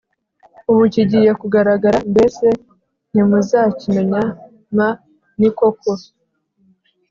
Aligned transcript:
Ubu 0.71 0.83
kigiye 0.93 1.31
kugaragara 1.41 1.97
Mbese 2.11 2.47
ntimuzakimenya 3.11 4.21
m 4.75 4.77
Ni 5.39 5.49
koko 5.57 5.91